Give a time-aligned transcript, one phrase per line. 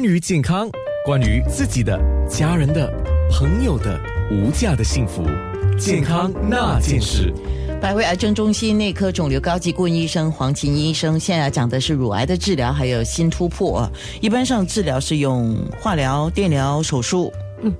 [0.00, 0.66] 关于健康，
[1.04, 2.90] 关于自己的、家人的、
[3.30, 5.22] 朋友的无价的幸福，
[5.78, 7.30] 健康那件事。
[7.82, 13.86] 百位癌症中心内科肿瘤高级顾问医生黄琴医生，现在讲的是乳癌的治疗，还有新突破。
[14.22, 17.30] 一般上治疗是用化疗、电疗、手术。
[17.62, 17.74] 嗯，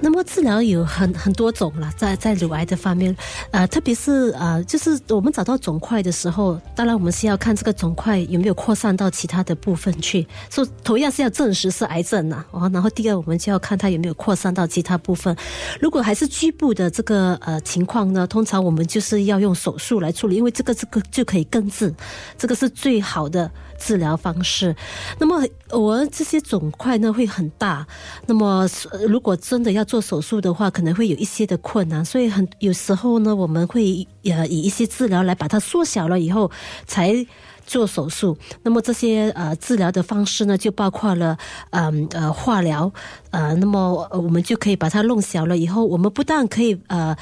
[0.00, 3.16] 那么治疗有很很多种了，在在乳癌这方面，
[3.52, 12.44] 呃，特别是呃，就是我们找到肿块的时候，当然我们是要看这个肿块有没有扩散到其他的部分去，所同样是要证实是癌症呐。
[12.50, 15.36] 哦，然后第二，我们就要看它有没有扩散到其他部分。
[15.80, 21.94] 如果还是局部的这个呃情况呢，通常我们就是要用手术来处理，因为这个这个就可以根治，
[22.36, 23.48] 这个是最好的。
[23.84, 24.76] 治疗方式，
[25.18, 27.84] 那么我这些肿块呢会很大，
[28.26, 28.64] 那么
[29.12, 36.50] 如果真的要做手术的话，可能会有一些的困难，所以很有时候呢，我们会呃以一些治疗来把它缩小了以后
[36.86, 37.26] 才
[37.66, 38.36] 做手术。
[38.62, 41.36] 那么这些呃治疗的方式呢，就包括了
[41.70, 42.90] 嗯呃化疗，
[43.30, 47.14] 呃那么我们就可以把它弄小了以后，我们不但可以呃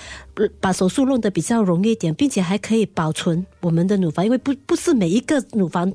[0.61, 5.92] 把手术弄得比较容易一点，并且还可以保存我们的乳房，因为不不是每一个乳房。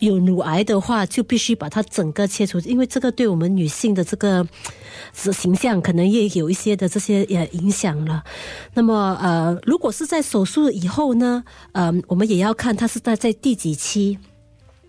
[0.00, 4.46] 有乳癌的话，就必须把它整个切除，因为这个对我们女性的这个
[5.12, 8.24] 形象可能也有一些的这些呃影响了。
[8.74, 14.18] 那么呃，如果是在手术以后呢，呃，我们也要看它是在在第几期。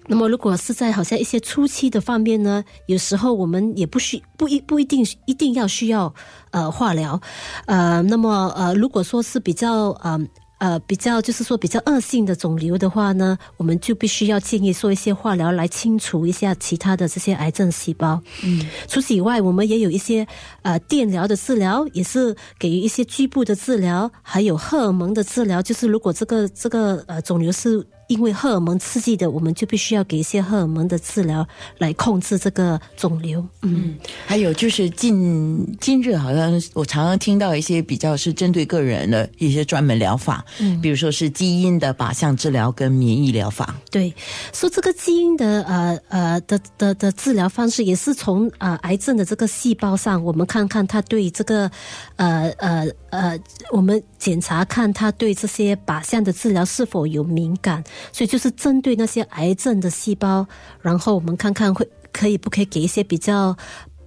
[0.07, 6.13] 那么如果是在好像一些初期的方面呢，有时候我们也不需不一不一定一定要需要
[6.49, 7.21] 呃化疗，
[7.65, 10.19] 呃，那么呃，如果说是比较呃。
[10.61, 18.21] 呃，比较就是说比较恶性的肿瘤的话呢，我们就必须要建议做一些化疗来清除一下其他的这些癌症细胞。
[18.43, 20.27] 嗯，除此以外，我们也有一些
[20.61, 25.63] 呃电疗的治疗，也是给予一些局部的治疗，还有荷尔蒙的治疗。
[25.63, 27.83] 就是如果这个这个呃肿瘤是。
[28.11, 33.47] 因为荷尔蒙刺激的，我们就必须要给一些荷尔蒙的治疗来控制这个肿瘤。
[33.61, 33.95] 嗯，
[34.25, 43.73] 还有就是近近日好像我常常听到一些比较是针对个人的一些专门疗法，嗯，比如说是基因的靶向治疗跟免疫疗法。
[43.89, 44.13] 对，
[44.51, 51.71] 说这个基因的呃呃的的的治疗方式，也是从呃癌症的这个细胞上，我们看看它对这个
[52.17, 53.39] 呃呃呃，
[53.71, 57.81] 我们检查看它对这些靶向的治疗是否有敏感。
[58.11, 60.45] 所以就是针对那些癌症的细胞，
[60.81, 63.55] 然后我们看看会可以不可以给一些比较，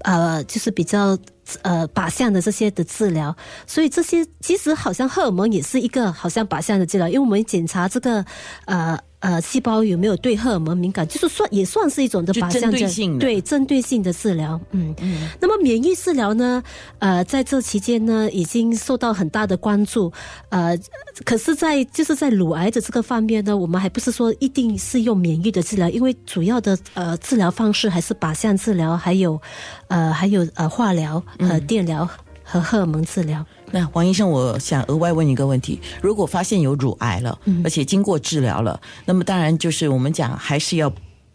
[0.01, 1.19] 呃，就是比较
[1.63, 3.37] 呃靶向的这些的治疗。
[3.67, 8.25] 所以这些其实好像荷尔蒙也是一个好像靶向的治疗，因为我们检查这个
[8.67, 8.99] 呃。
[9.25, 11.09] 呃，细胞有没有对荷尔蒙敏感？
[11.09, 12.77] 就是算也算是一种的靶向的
[13.19, 14.61] 对针对性的治疗。
[14.73, 15.31] 嗯嗯。
[15.41, 16.63] 那么免疫治疗呢？
[16.99, 20.13] 呃，在这期间呢，已经受到很大的关注。
[20.51, 20.79] 呃，
[21.25, 29.41] 可是，在就是在乳癌的这个方面呢，我们还不是说一定是用免疫的治疗，因为主要的呃治疗方式还是靶向治疗，还有
[29.89, 32.07] 呃还有呃化疗和电疗
[32.45, 33.45] 和荷尔蒙治疗。
[33.73, 40.93] 那王医生，我想额外问一个问题：如果发现有乳癌了，而且经过治疗了，那么当然就是我们讲还是要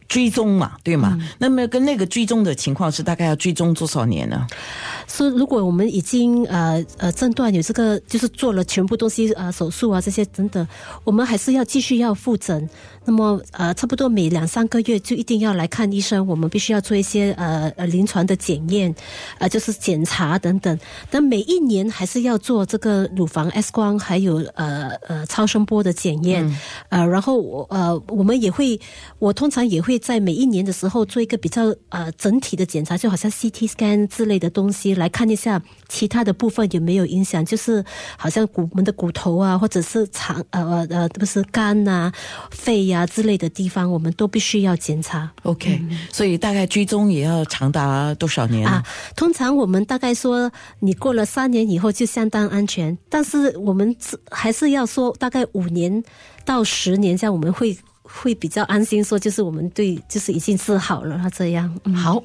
[0.07, 1.19] 追踪嘛，对吗？
[1.39, 4.47] 那么跟那个追踪的情况是大概要追踪多少年呢？
[5.09, 10.65] 是如果我们已经呃呃诊断有这个，就是做了全部东西呃手术啊这些等等，
[11.03, 12.69] 我们还是要继续要复诊。
[13.05, 18.93] 那么呃，差不多每两三个月就一定要来看医生，我们必须要做一些呃呃临床的检验，
[19.39, 20.77] 呃就是检查等等。
[21.09, 26.55] 但每一年还是要做这个乳房 X 光，还有呃呃超声波的检验。
[26.89, 28.79] 呃，然后我呃我们也会，
[29.17, 37.83] 我通常也会在每一年的时候做一个比较呃整体的检查，就好像 CT scan 之类的东西来看一下其他的部分有没有影响，就是
[38.15, 42.11] 好像骨我们的骨头啊，或者是肠呃呃不是肝呐、
[42.51, 42.99] 肺呀。
[42.99, 45.31] 啊之类的地方，我们都必须要检查。
[45.43, 48.83] OK，所以大概追踪也要长达多少年啊？
[49.15, 53.95] 通常我们大概说，你过了三年以后就相当安全，但是我们
[54.29, 56.03] 还是要说，大概五年
[56.43, 57.77] 到十年这样，我们会
[58.11, 61.17] 会比较安心，说就是我们对，就是已经治好了。
[61.17, 62.21] 他这样好，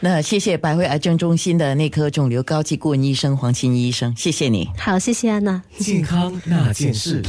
[0.00, 4.66] 那谢谢百惠癌症中心的内科肿瘤高级顾问医生黄清医生，谢谢你。
[4.78, 5.62] 好，谢谢安娜。
[5.78, 7.22] 健康那件事。